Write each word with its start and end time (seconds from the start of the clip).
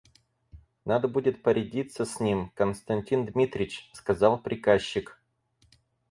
Надо 0.83 1.07
будет 1.07 1.43
порядиться 1.43 2.05
с 2.05 2.19
ним, 2.19 2.49
Константин 2.55 3.27
Дмитрич,— 3.27 3.87
сказал 3.93 4.39
приказчик. 4.39 5.21